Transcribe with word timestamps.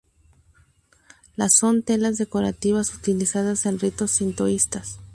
Las 1.35 1.53
son 1.53 1.83
telas 1.83 2.17
decorativas 2.17 2.95
utilizadas 2.95 3.67
en 3.67 3.77
ritos 3.77 4.09
sintoístas. 4.09 4.97